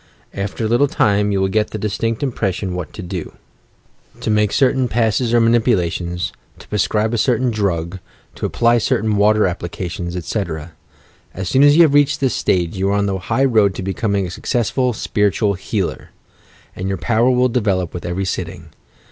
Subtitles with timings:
[0.33, 3.25] After a little time, you will get the distinct impression what to do—
[4.15, 7.51] 168 YOUR PSYCHIC POWERS to make certain passes or maiiipulat ions, to prescribe a certain
[7.51, 7.99] drug,
[8.33, 10.71] to apply certain water applications, etc.
[11.35, 13.83] As soon as you have reached this stage, you are on the high road to
[13.83, 16.09] becoming a successful "spiritual healer,"
[16.75, 18.69] and your power will develop with every sitting.